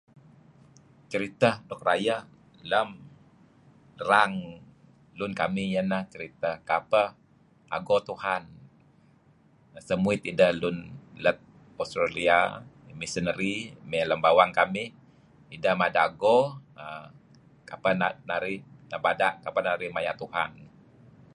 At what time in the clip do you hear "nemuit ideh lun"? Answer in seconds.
9.89-10.77